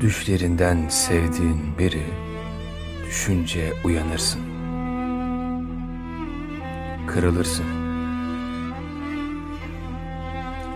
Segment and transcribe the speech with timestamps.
[0.00, 2.02] Düşlerinden sevdiğin biri
[3.06, 4.40] düşünce uyanırsın.
[7.06, 7.64] Kırılırsın.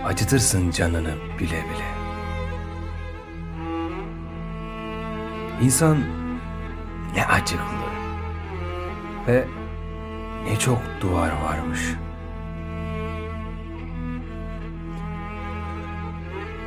[0.04, 1.88] Acıtırsın canını bile bile.
[5.62, 5.98] İnsan
[7.14, 7.88] ne acıklı
[9.26, 9.44] ve
[10.44, 11.80] ne çok duvar varmış.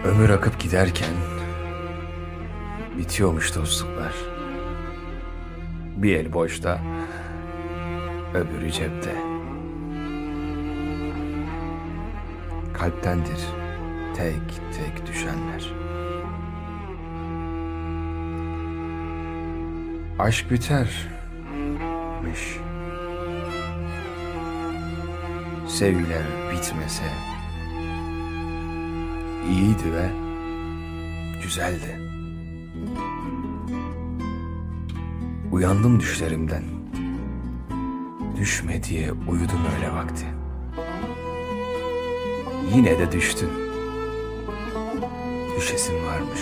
[0.04, 1.41] Ömür akıp giderken
[2.98, 4.14] bitiyormuş dostluklar.
[5.96, 6.82] Bir el boşta,
[8.34, 9.16] öbürü cepte.
[12.74, 13.40] Kalptendir
[14.16, 15.74] tek tek düşenler.
[20.20, 22.58] Aşk bitermiş.
[25.68, 27.04] Sevgiler bitmese
[29.50, 30.10] iyiydi ve
[31.44, 32.11] güzeldi.
[35.52, 36.64] Uyandım düşlerimden.
[38.38, 40.26] Düşme diye uyudum öyle vakti.
[42.76, 43.50] Yine de düştün.
[45.58, 46.42] Düşesin varmış.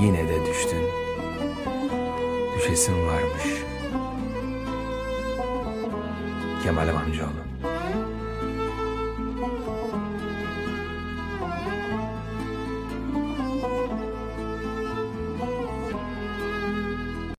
[0.00, 0.82] Yine de düştün.
[2.58, 3.44] Düşesin varmış.
[6.62, 7.53] Kemal amcaoğlu.